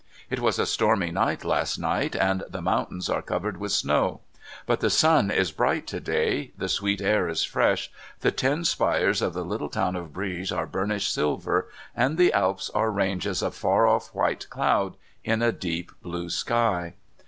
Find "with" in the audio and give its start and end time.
3.57-3.71